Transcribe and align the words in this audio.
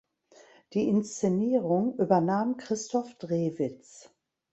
Die 0.73 0.87
Inszenierung 0.87 1.93
übernahm 1.99 2.57
Christoph 2.57 3.13
Drewitz. 3.19 4.09